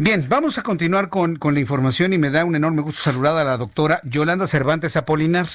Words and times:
Bien, 0.00 0.26
vamos 0.28 0.58
a 0.58 0.62
continuar 0.62 1.08
con, 1.08 1.34
con 1.34 1.54
la 1.54 1.60
información 1.60 2.12
y 2.12 2.18
me 2.18 2.30
da 2.30 2.44
un 2.44 2.54
enorme 2.54 2.82
gusto 2.82 3.02
saludar 3.02 3.36
a 3.36 3.42
la 3.42 3.56
doctora 3.56 4.00
Yolanda 4.04 4.46
Cervantes 4.46 4.96
Apolinar. 4.96 5.48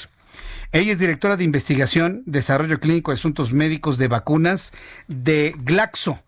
Ella 0.73 0.91
es 0.91 0.99
directora 0.99 1.37
de 1.37 1.45
investigación, 1.45 2.23
desarrollo 2.25 2.81
clínico 2.81 3.13
asuntos 3.13 3.53
médicos 3.53 3.97
de 3.97 4.09
vacunas 4.09 4.73
de 5.07 5.55
Glaxo, 5.59 6.19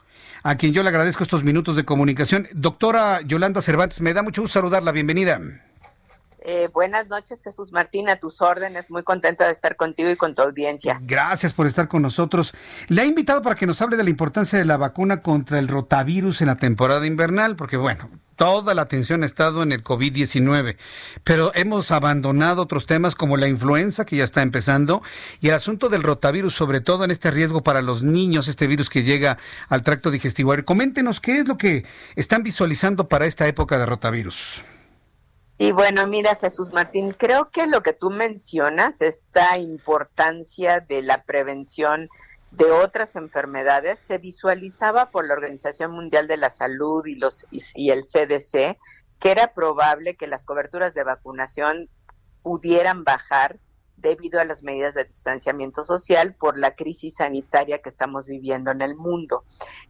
a 0.44 0.56
quien 0.56 0.72
yo 0.72 0.82
le 0.82 0.90
agradezco 0.90 1.24
estos 1.24 1.44
minutos 1.44 1.76
de 1.76 1.84
comunicación. 1.84 2.48
Doctora 2.54 3.20
Yolanda 3.20 3.62
Cervantes, 3.62 4.00
me 4.00 4.14
da 4.14 4.24
mucho 4.24 4.44
gusto 4.44 4.60
saludarla. 4.60 4.94
Bienvenida. 4.94 5.65
Eh, 6.48 6.70
buenas 6.72 7.08
noches, 7.08 7.42
Jesús 7.42 7.72
Martín, 7.72 8.08
a 8.08 8.18
tus 8.18 8.40
órdenes. 8.40 8.92
Muy 8.92 9.02
contenta 9.02 9.48
de 9.48 9.52
estar 9.52 9.76
contigo 9.76 10.12
y 10.12 10.16
con 10.16 10.36
tu 10.36 10.44
audiencia. 10.44 11.00
Gracias 11.02 11.54
por 11.54 11.66
estar 11.66 11.88
con 11.88 12.04
nosotros. 12.04 12.54
Le 12.88 13.02
ha 13.02 13.06
invitado 13.06 13.42
para 13.42 13.56
que 13.56 13.66
nos 13.66 13.82
hable 13.82 13.98
de 13.98 14.04
la 14.04 14.12
importancia 14.12 14.60
de 14.60 14.66
la 14.66 14.78
vacuna 14.78 15.24
contra 15.24 15.58
el 15.58 15.68
rotavirus 15.68 16.42
en 16.42 16.48
la 16.48 16.58
temporada 16.58 17.08
invernal, 17.08 17.56
porque 17.56 17.78
bueno, 17.78 18.12
toda 18.36 18.76
la 18.76 18.84
atención 18.84 19.24
ha 19.24 19.26
estado 19.26 19.64
en 19.64 19.72
el 19.72 19.84
COVID-19, 19.84 20.78
pero 21.24 21.52
hemos 21.56 21.90
abandonado 21.90 22.62
otros 22.62 22.86
temas 22.86 23.16
como 23.16 23.38
la 23.38 23.48
influenza, 23.48 24.06
que 24.06 24.18
ya 24.18 24.24
está 24.24 24.44
empezando, 24.44 25.02
y 25.42 25.48
el 25.48 25.56
asunto 25.56 25.90
del 25.90 26.04
rotavirus, 26.04 26.54
sobre 26.54 26.80
todo 26.80 27.06
en 27.06 27.10
este 27.10 27.32
riesgo 27.32 27.64
para 27.64 27.82
los 27.82 28.04
niños, 28.04 28.48
este 28.48 28.68
virus 28.68 28.92
que 28.92 29.02
llega 29.02 29.40
al 29.68 29.82
tracto 29.82 30.12
digestivo. 30.12 30.54
Coméntenos 30.64 31.22
qué 31.22 31.38
es 31.40 31.48
lo 31.48 31.58
que 31.58 31.86
están 32.16 32.44
visualizando 32.44 33.10
para 33.10 33.26
esta 33.26 33.48
época 33.48 33.80
de 33.80 33.88
rotavirus. 33.88 34.64
Y 35.58 35.72
bueno, 35.72 36.06
mira, 36.06 36.36
Jesús 36.36 36.74
Martín, 36.74 37.12
creo 37.12 37.50
que 37.50 37.66
lo 37.66 37.82
que 37.82 37.94
tú 37.94 38.10
mencionas, 38.10 39.02
esta 39.02 39.58
importancia 39.58 40.82
de 40.82 41.02
la 41.02 41.24
prevención 41.24 42.10
de 42.52 42.72
otras 42.72 43.16
enfermedades, 43.16 44.00
se 44.00 44.18
visualizaba 44.18 45.12
por 45.12 45.26
la 45.26 45.34
Organización 45.34 45.92
Mundial 45.92 46.28
de 46.28 46.38
la 46.38 46.50
Salud 46.50 47.06
y, 47.06 47.16
los, 47.16 47.48
y 47.52 47.90
el 47.92 48.04
CDC, 48.04 48.78
que 49.20 49.32
era 49.32 49.54
probable 49.54 50.16
que 50.16 50.28
las 50.28 50.44
coberturas 50.44 50.94
de 50.94 51.06
vacunación 51.06 51.90
pudieran 52.44 53.06
bajar 53.06 53.58
debido 53.98 54.40
a 54.40 54.46
las 54.46 54.64
medidas 54.64 54.94
de 54.94 55.06
distanciamiento 55.06 55.86
social 55.86 56.34
por 56.34 56.58
la 56.58 56.76
crisis 56.76 57.16
sanitaria 57.16 57.80
que 57.80 57.90
estamos 57.90 58.26
viviendo 58.26 58.72
en 58.72 58.82
el 58.82 58.96
mundo. 58.96 59.44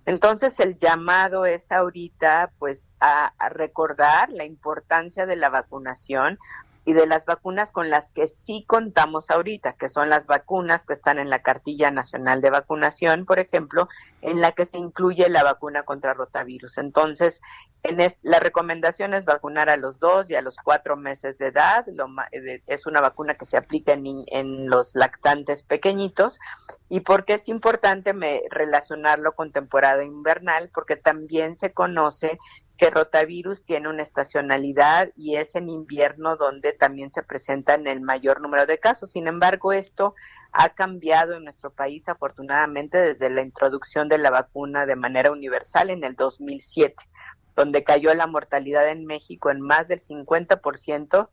Entonces 0.06 0.60
el 0.60 0.78
llamado 0.78 1.46
es 1.46 1.72
ahorita 1.72 2.52
pues 2.60 2.90
a, 3.00 3.34
a 3.38 3.50
recordar 3.50 4.30
la 4.30 4.46
importancia 4.46 5.26
de 5.26 5.36
la 5.36 5.50
vacunación, 5.50 6.38
y 6.86 6.94
de 6.94 7.08
las 7.08 7.26
vacunas 7.26 7.72
con 7.72 7.90
las 7.90 8.12
que 8.12 8.28
sí 8.28 8.64
contamos 8.68 9.32
ahorita, 9.32 9.74
que 9.74 9.90
son 9.90 10.10
las 10.10 10.28
vacunas 10.28 10.86
que 10.86 10.94
están 10.94 11.18
en 11.18 11.32
la 11.32 11.42
cartilla 11.42 11.90
nacional 11.90 12.42
de 12.42 12.52
vacunación, 12.52 13.26
por 13.26 13.40
ejemplo, 13.40 13.90
en 14.22 14.40
la 14.40 14.52
que 14.52 14.66
se 14.66 14.78
incluye 14.78 15.28
la 15.30 15.44
vacuna 15.44 15.84
contra 15.84 16.14
rotavirus. 16.14 16.78
Entonces, 16.78 17.42
en 17.82 17.98
la 18.22 18.40
recomendación 18.40 19.14
es 19.14 19.26
vacunar 19.26 19.70
a 19.70 19.78
los 19.78 20.00
dos 20.00 20.30
y 20.30 20.36
a 20.36 20.42
los 20.42 20.58
cuatro 20.58 20.96
meses 20.96 21.38
de 21.38 21.48
edad. 21.48 21.86
Eh, 22.32 22.62
es 22.66 22.86
una 22.86 23.02
vacuna 23.02 23.36
que 23.36 23.46
se 23.46 23.58
aplica 23.58 23.94
en, 23.94 24.24
en 24.28 24.70
los 24.70 24.96
lactantes 24.96 25.64
pequeñitos. 25.64 26.40
¿Y 26.90 27.02
por 27.02 27.26
qué 27.26 27.36
es 27.36 27.50
importante 27.50 28.14
me, 28.14 28.42
relacionarlo 28.50 29.34
con 29.34 29.52
temporada 29.52 30.04
invernal? 30.04 30.70
Porque 30.74 30.96
también 30.96 31.56
se 31.56 31.74
conoce 31.74 32.40
que 32.78 32.90
rotavirus 32.90 33.64
tiene 33.64 33.90
una 33.90 34.04
estacionalidad 34.04 35.10
y 35.16 35.38
es 35.38 35.56
en 35.56 35.70
invierno 35.70 36.36
donde 36.36 36.74
también 36.74 37.10
se 37.10 37.24
presentan 37.24 37.88
el 37.88 38.02
mayor 38.02 38.42
número 38.42 38.66
de 38.66 38.80
casos. 38.80 39.12
Sin 39.12 39.28
embargo, 39.28 39.72
esto 39.72 40.14
ha 40.52 40.70
cambiado 40.70 41.36
en 41.36 41.44
nuestro 41.44 41.72
país 41.72 42.10
afortunadamente 42.10 42.98
desde 42.98 43.30
la 43.30 43.42
introducción 43.42 44.10
de 44.10 44.18
la 44.18 44.30
vacuna 44.30 44.86
de 44.86 44.96
manera 44.96 45.32
universal 45.32 45.90
en 45.90 46.04
el 46.04 46.16
2007, 46.16 46.96
donde 47.56 47.84
cayó 47.84 48.14
la 48.14 48.28
mortalidad 48.28 48.90
en 48.90 49.06
México 49.06 49.50
en 49.50 49.62
más 49.62 49.88
del 49.88 50.02
50% 50.02 51.30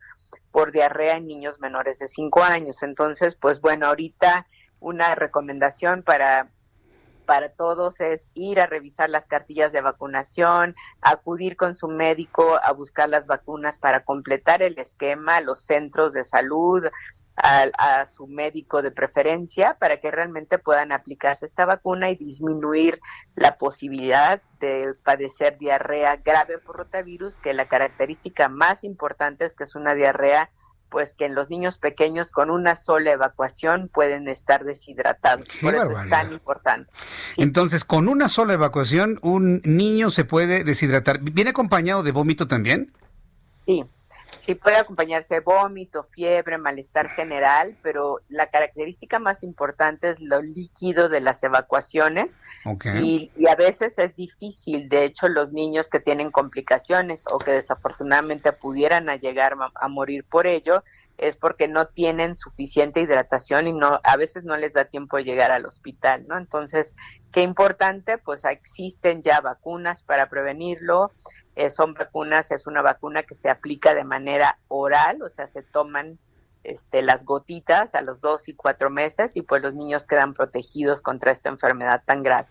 por 0.53 0.70
diarrea 0.70 1.16
en 1.16 1.26
niños 1.26 1.59
menores 1.59 1.98
de 1.98 2.06
5 2.06 2.44
años. 2.44 2.82
Entonces, 2.84 3.34
pues 3.34 3.60
bueno, 3.60 3.86
ahorita 3.86 4.47
una 4.78 5.14
recomendación 5.14 6.03
para 6.03 6.50
para 7.25 7.50
todos 7.50 8.00
es 8.00 8.27
ir 8.34 8.60
a 8.60 8.66
revisar 8.66 9.10
las 9.10 9.27
cartillas 9.27 9.72
de 9.72 9.81
vacunación, 9.81 10.75
acudir 11.00 11.56
con 11.56 11.75
su 11.75 11.88
médico 11.88 12.59
a 12.62 12.72
buscar 12.72 13.09
las 13.09 13.27
vacunas 13.27 13.78
para 13.78 14.05
completar 14.05 14.62
el 14.62 14.78
esquema, 14.78 15.41
los 15.41 15.62
centros 15.62 16.12
de 16.12 16.25
salud, 16.25 16.84
a, 17.37 18.06
su 18.06 18.27
médico 18.27 18.83
de 18.83 18.91
preferencia 18.91 19.77
para 19.78 19.99
que 19.99 20.10
realmente 20.10 20.59
puedan 20.59 20.93
aplicarse 20.93 21.47
esta 21.47 21.65
vacuna 21.65 22.10
y 22.10 22.16
disminuir 22.16 23.00
la 23.34 23.56
posibilidad 23.56 24.43
de 24.60 24.94
padecer 25.03 25.59
diarrea 25.59 26.16
grave 26.16 26.59
por 26.59 26.77
rotavirus, 26.77 27.39
que 27.39 27.54
la 27.54 27.66
característica 27.66 28.49
más 28.49 28.84
importante 28.84 29.44
es 29.44 29.54
que 29.54 29.65
es 29.65 29.75
una 29.75 29.94
diarrea 29.94 30.50
pues 30.92 31.14
que 31.14 31.25
en 31.25 31.34
los 31.34 31.48
niños 31.48 31.78
pequeños 31.78 32.30
con 32.30 32.50
una 32.50 32.76
sola 32.76 33.12
evacuación 33.12 33.88
pueden 33.92 34.28
estar 34.28 34.62
deshidratados. 34.64 35.48
Por 35.62 35.75
eso 35.75 35.91
es 35.91 36.10
tan 36.10 36.32
importante. 36.34 36.92
Entonces, 37.38 37.84
con 37.84 38.08
una 38.08 38.28
sola 38.28 38.53
evacuación, 38.53 39.19
un 39.22 39.62
niño 39.64 40.10
se 40.10 40.26
puede 40.26 40.64
deshidratar. 40.64 41.20
¿Viene 41.20 41.50
acompañado 41.50 42.03
de 42.03 42.12
vómito 42.12 42.47
también? 42.47 42.92
Sí, 43.64 43.84
Sí, 44.42 44.56
puede 44.56 44.76
acompañarse 44.76 45.38
vómito, 45.38 46.03
fiebre, 46.10 46.58
malestar 46.58 47.08
general, 47.08 47.76
pero 47.80 48.19
la 48.28 48.48
característica 48.48 49.20
más 49.20 49.44
importante 49.44 50.08
es 50.08 50.19
lo 50.19 50.42
líquido 50.42 51.08
de 51.08 51.20
las 51.20 51.44
evacuaciones 51.44 52.41
y, 53.00 53.30
a 53.48 53.54
veces 53.54 54.00
es 54.00 54.16
difícil. 54.16 54.88
De 54.88 55.04
hecho, 55.04 55.28
los 55.28 55.53
niños 55.53 55.88
que 55.88 56.00
tienen 56.00 56.32
complicaciones 56.32 57.25
o 57.30 57.38
que 57.38 57.53
desafortunadamente 57.53 58.53
pudieran 58.53 59.06
llegar 59.20 59.56
a 59.76 59.86
morir 59.86 60.25
por 60.25 60.48
ello 60.48 60.82
es 61.19 61.36
porque 61.36 61.69
no 61.69 61.86
tienen 61.86 62.34
suficiente 62.34 63.00
hidratación 63.00 63.69
y 63.69 63.72
no 63.72 64.00
a 64.03 64.16
veces 64.16 64.42
no 64.42 64.56
les 64.56 64.72
da 64.72 64.86
tiempo 64.86 65.19
de 65.19 65.24
llegar 65.24 65.53
al 65.53 65.66
hospital, 65.66 66.26
¿no? 66.26 66.36
Entonces, 66.36 66.97
qué 67.30 67.42
importante, 67.42 68.19
pues 68.19 68.44
existen 68.44 69.22
ya 69.22 69.41
vacunas 69.41 70.03
para 70.03 70.28
prevenirlo 70.28 71.12
eh, 71.56 71.70
son 71.70 71.94
vacunas, 71.94 72.50
es 72.50 72.66
una 72.66 72.82
vacuna 72.82 73.22
que 73.22 73.34
se 73.34 73.50
aplica 73.50 73.94
de 73.94 74.04
manera 74.04 74.58
oral, 74.68 75.22
o 75.22 75.28
sea, 75.28 75.46
se 75.46 75.62
toman 75.62 76.18
este, 76.64 77.02
las 77.02 77.24
gotitas 77.24 77.94
a 77.96 78.02
los 78.02 78.20
dos 78.20 78.48
y 78.48 78.54
cuatro 78.54 78.88
meses 78.88 79.32
y 79.34 79.42
pues 79.42 79.60
los 79.62 79.74
niños 79.74 80.06
quedan 80.06 80.32
protegidos 80.32 81.02
contra 81.02 81.32
esta 81.32 81.48
enfermedad 81.48 82.02
tan 82.06 82.22
grave. 82.22 82.46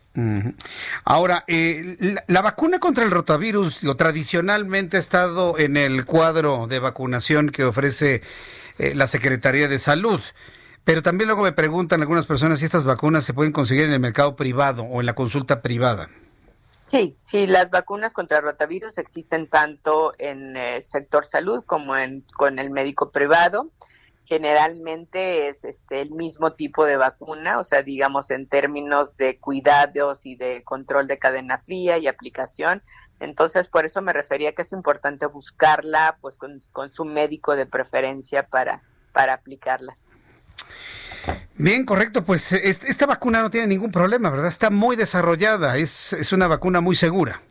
Ahora, 1.06 1.46
eh, 1.48 1.98
la, 2.28 2.42
vacuna 2.42 2.80
contra 2.80 3.06
el 3.06 3.12
rotavirus 3.12 3.80
tradicionalmente 3.98 4.98
ha 4.98 5.00
estado 5.00 5.58
en 5.58 5.78
el 5.78 6.06
cuadro 6.06 6.68
de 6.68 6.80
vacunación 6.80 7.50
que 7.50 7.64
ofrece 7.64 8.22
eh, 8.78 8.94
la 8.96 9.08
Secretaría 9.08 9.70
de 9.70 9.78
Salud. 9.78 10.20
Pero 10.84 11.02
también 11.02 11.28
luego 11.28 11.44
me 11.44 11.54
preguntan 11.54 12.02
algunas 12.02 12.26
personas 12.26 12.60
si 12.60 12.66
estas 12.66 12.84
vacunas 12.84 13.24
se 13.24 13.34
pueden 13.34 13.54
conseguir 13.54 13.86
en 13.86 13.94
el 13.94 14.00
mercado 14.00 14.36
privado 14.36 14.84
o 14.84 15.00
en 15.00 15.06
la 15.06 15.14
consulta 15.14 15.62
privada. 15.62 16.10
Sí, 16.92 17.18
sí, 17.22 17.48
las 17.48 17.70
vacunas 17.70 18.14
contra 18.14 18.42
rotavirus 18.42 18.98
existen 18.98 19.48
tanto 19.48 20.12
en 20.18 20.58
el 20.58 20.80
eh, 20.80 20.82
sector 20.82 21.26
salud 21.26 21.64
como 21.66 21.96
en 21.96 22.26
con 22.36 22.60
el 22.60 22.70
médico 22.70 23.12
privado. 23.12 23.72
Generalmente 24.26 25.48
es 25.48 25.64
este 25.64 26.02
el 26.02 26.12
mismo 26.12 26.52
tipo 26.52 26.84
de 26.84 26.98
vacuna, 26.98 27.60
o 27.60 27.64
sea, 27.64 27.82
digamos 27.82 28.30
en 28.30 28.46
términos 28.46 29.16
de 29.16 29.40
cuidados 29.40 30.26
y 30.26 30.36
de 30.36 30.66
control 30.66 31.08
de 31.08 31.18
cadena 31.18 31.60
fría 31.60 31.98
y 31.98 32.08
aplicación. 32.08 32.84
Entonces, 33.22 33.70
por 33.70 33.86
eso 33.86 34.02
me 34.02 34.12
refería 34.12 34.52
que 34.52 34.64
es 34.64 34.74
importante 34.74 35.28
buscarla 35.28 36.18
pues 36.20 36.38
con, 36.38 36.60
con 36.74 36.92
su 36.92 37.06
médico 37.06 37.56
de 37.56 37.68
preferencia 37.68 38.48
para, 38.48 38.84
para 39.14 39.36
aplicarlas. 39.36 40.12
Bien, 41.56 41.86
correcto. 41.86 42.24
Pues 42.24 42.52
esta 42.54 43.06
vacuna 43.06 43.42
no 43.42 43.50
tiene 43.50 43.68
ningún 43.68 43.92
problema, 43.92 44.30
¿verdad? 44.30 44.48
Está 44.48 44.70
muy 44.70 44.96
desarrollada. 44.96 45.78
Es, 45.78 46.14
es 46.14 46.34
una 46.34 46.48
vacuna 46.48 46.82
muy 46.82 46.96
segura. 46.96 47.42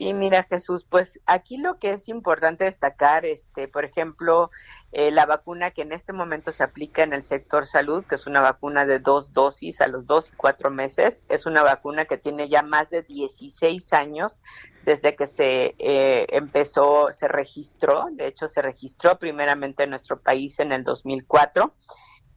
Sí, 0.00 0.14
mira 0.14 0.44
Jesús, 0.44 0.86
pues 0.88 1.20
aquí 1.26 1.58
lo 1.58 1.78
que 1.78 1.90
es 1.90 2.08
importante 2.08 2.64
destacar, 2.64 3.26
este, 3.26 3.68
por 3.68 3.84
ejemplo, 3.84 4.50
eh, 4.92 5.10
la 5.10 5.26
vacuna 5.26 5.72
que 5.72 5.82
en 5.82 5.92
este 5.92 6.14
momento 6.14 6.52
se 6.52 6.62
aplica 6.62 7.02
en 7.02 7.12
el 7.12 7.22
sector 7.22 7.66
salud, 7.66 8.02
que 8.06 8.14
es 8.14 8.26
una 8.26 8.40
vacuna 8.40 8.86
de 8.86 8.98
dos 8.98 9.34
dosis 9.34 9.82
a 9.82 9.88
los 9.88 10.06
dos 10.06 10.30
y 10.30 10.36
cuatro 10.36 10.70
meses, 10.70 11.22
es 11.28 11.44
una 11.44 11.62
vacuna 11.62 12.06
que 12.06 12.16
tiene 12.16 12.48
ya 12.48 12.62
más 12.62 12.88
de 12.88 13.02
16 13.02 13.92
años 13.92 14.42
desde 14.86 15.16
que 15.16 15.26
se 15.26 15.74
eh, 15.78 16.26
empezó, 16.30 17.08
se 17.12 17.28
registró, 17.28 18.06
de 18.12 18.28
hecho 18.28 18.48
se 18.48 18.62
registró 18.62 19.18
primeramente 19.18 19.82
en 19.82 19.90
nuestro 19.90 20.18
país 20.18 20.60
en 20.60 20.72
el 20.72 20.82
2004 20.82 21.74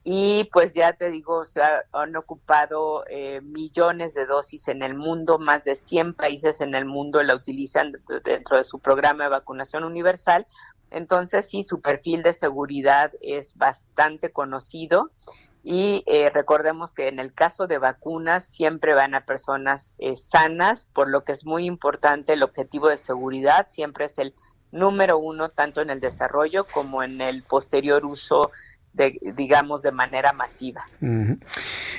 y 0.06 0.44
pues 0.52 0.74
ya 0.74 0.92
te 0.92 1.10
digo, 1.10 1.46
se 1.46 1.62
han 1.92 2.14
ocupado 2.14 3.04
eh, 3.08 3.40
millones 3.40 4.12
de 4.12 4.26
dosis 4.26 4.68
en 4.68 4.82
el 4.82 4.94
mundo, 4.94 5.38
más 5.38 5.64
de 5.64 5.74
100 5.74 6.12
países 6.12 6.60
en 6.60 6.74
el 6.74 6.84
mundo 6.84 7.22
la 7.22 7.34
utilizan 7.34 7.92
dentro 8.22 8.58
de 8.58 8.64
su 8.64 8.80
programa 8.80 9.24
de 9.24 9.30
vacunación 9.30 9.82
universal. 9.82 10.46
Entonces 10.90 11.46
sí, 11.46 11.62
su 11.62 11.80
perfil 11.80 12.22
de 12.22 12.34
seguridad 12.34 13.12
es 13.22 13.56
bastante 13.56 14.30
conocido 14.30 15.10
y 15.62 16.04
eh, 16.04 16.28
recordemos 16.28 16.92
que 16.92 17.08
en 17.08 17.18
el 17.18 17.32
caso 17.32 17.66
de 17.66 17.78
vacunas 17.78 18.44
siempre 18.44 18.92
van 18.92 19.14
a 19.14 19.24
personas 19.24 19.94
eh, 19.98 20.16
sanas, 20.16 20.90
por 20.92 21.08
lo 21.08 21.24
que 21.24 21.32
es 21.32 21.46
muy 21.46 21.64
importante 21.64 22.34
el 22.34 22.42
objetivo 22.42 22.88
de 22.88 22.98
seguridad, 22.98 23.68
siempre 23.68 24.04
es 24.04 24.18
el 24.18 24.34
número 24.70 25.16
uno 25.16 25.48
tanto 25.48 25.80
en 25.80 25.88
el 25.88 26.00
desarrollo 26.00 26.64
como 26.64 27.02
en 27.02 27.22
el 27.22 27.42
posterior 27.42 28.04
uso 28.04 28.50
digamos, 28.94 29.82
de 29.82 29.92
manera 29.92 30.32
masiva. 30.32 30.86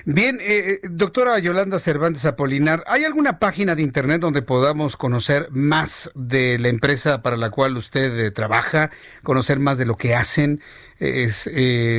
Bien, 0.06 0.40
eh, 0.40 0.80
eh, 0.84 0.88
doctora 0.90 1.38
Yolanda 1.40 1.78
Cervantes 1.80 2.26
Apolinar, 2.26 2.84
¿hay 2.88 3.04
alguna 3.04 3.38
página 3.38 3.76
de 3.76 3.82
Internet 3.82 4.22
donde 4.22 4.42
podamos 4.42 4.96
conocer 4.96 5.50
más 5.52 6.10
de 6.16 6.58
la 6.58 6.70
empresa 6.70 7.22
para 7.22 7.38
la 7.38 7.50
cual 7.50 7.76
usted 7.76 8.18
eh, 8.18 8.32
trabaja, 8.32 8.92
conocer 9.24 9.60
más 9.60 9.78
de 9.78 9.86
lo 9.86 9.98
que 9.98 10.16
hacen, 10.16 10.62
es, 10.98 11.50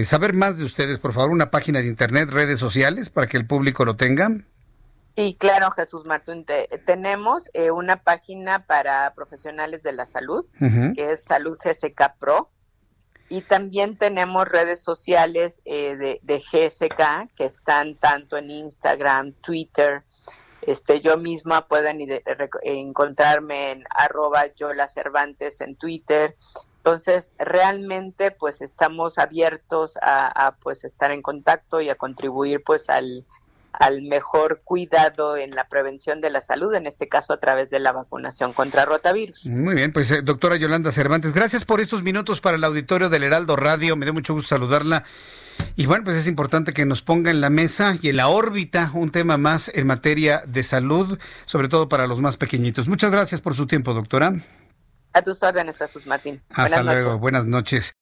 saber 0.09 0.33
más 0.33 0.57
de 0.57 0.65
ustedes, 0.65 0.99
por 0.99 1.13
favor, 1.13 1.31
una 1.31 1.51
página 1.51 1.81
de 1.81 1.87
Internet, 1.87 2.31
redes 2.31 2.59
sociales, 2.59 3.11
para 3.11 3.27
que 3.27 3.37
el 3.37 3.47
público 3.47 3.85
lo 3.85 3.97
tenga? 3.97 4.31
Sí, 5.17 5.37
claro, 5.39 5.71
Jesús 5.71 6.07
Martín. 6.07 6.47
tenemos 6.87 7.51
una 7.73 7.97
página 7.97 8.67
para 8.67 9.13
profesionales 9.15 9.83
de 9.83 9.93
la 9.93 10.07
salud, 10.07 10.47
que 10.59 11.13
es 11.13 11.23
Salud 11.25 11.59
GSK 11.63 12.19
Pro 12.19 12.51
y 13.29 13.43
también 13.43 13.97
tenemos 13.97 14.49
redes 14.49 14.81
sociales 14.83 15.61
eh, 15.65 16.21
de, 16.23 16.39
GSK 16.39 17.35
que 17.35 17.45
están 17.45 17.97
tanto 17.97 18.37
en 18.37 18.51
Instagram, 18.51 19.33
Twitter. 19.33 20.05
Este, 20.63 21.01
yo 21.01 21.17
misma 21.17 21.67
pueden 21.67 21.99
encontrarme 22.63 23.73
en 23.73 23.85
arroba 23.91 24.47
Yola 24.55 24.87
Cervantes 24.87 25.61
en 25.61 25.77
Twitter. 25.77 26.37
Entonces, 26.79 27.35
realmente, 27.39 28.31
pues 28.31 28.63
estamos 28.63 29.19
abiertos 29.19 29.97
a, 30.01 30.47
a, 30.47 30.57
pues 30.57 30.85
estar 30.85 31.11
en 31.11 31.23
contacto 31.23 31.81
y 31.81 31.91
a 31.91 31.97
contribuir, 31.97 32.63
pues 32.63 32.89
al, 32.89 33.25
al 33.79 34.03
mejor 34.03 34.63
cuidado 34.65 35.37
en 35.37 35.51
la 35.51 35.69
prevención 35.69 36.21
de 36.21 36.31
la 36.31 36.41
salud, 36.41 36.75
en 36.75 36.87
este 36.87 37.09
caso 37.09 37.33
a 37.33 37.41
través 37.41 37.71
de 37.71 37.79
la 37.79 37.93
vacunación 37.93 38.53
contra 38.53 38.85
rotavirus. 38.85 39.47
Muy 39.47 39.75
bien, 39.75 39.93
pues 39.93 40.11
eh, 40.11 40.23
doctora 40.23 40.57
Yolanda 40.57 40.91
Cervantes, 40.91 41.33
gracias 41.33 41.65
por 41.65 41.81
estos 41.81 42.03
minutos 42.03 42.41
para 42.41 42.57
el 42.57 42.65
auditorio 42.65 43.11
del 43.11 43.25
Heraldo 43.25 43.57
Radio, 43.57 43.97
me 43.97 44.07
dio 44.07 44.15
mucho 44.15 44.35
gusto 44.35 44.49
saludarla. 44.49 45.05
Y 45.75 45.87
bueno, 45.87 46.05
pues 46.05 46.17
es 46.17 46.27
importante 46.27 46.73
que 46.73 46.85
nos 46.85 47.03
ponga 47.03 47.31
en 47.31 47.41
la 47.41 47.51
mesa 47.51 47.97
y 48.01 48.11
en 48.11 48.17
la 48.17 48.29
órbita 48.29 48.91
un 48.95 49.11
tema 49.11 49.37
más 49.39 49.71
en 49.75 49.87
materia 49.87 50.43
de 50.47 50.63
salud, 50.63 51.19
sobre 51.47 51.69
todo 51.69 51.89
para 51.89 52.07
los 52.07 52.21
más 52.21 52.37
pequeñitos. 52.37 52.89
Muchas 52.89 53.11
gracias 53.11 53.41
por 53.41 53.55
su 53.55 53.67
tiempo, 53.67 53.95
doctora. 53.95 54.35
A 55.13 55.23
tus 55.23 55.43
órdenes, 55.43 55.79
Jesús 55.79 56.07
Martín. 56.07 56.43
Hasta 56.51 56.83
luego, 56.83 57.19
buenas 57.19 57.47
noches. 57.47 57.97